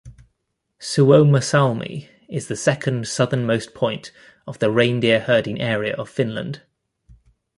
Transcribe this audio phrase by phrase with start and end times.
[0.79, 4.11] Suomussalmi is the second southernmost part
[4.47, 6.63] of the reindeer-herding area in Finland.